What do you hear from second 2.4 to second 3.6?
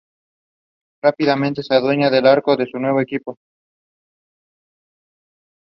de su nuevo equipo.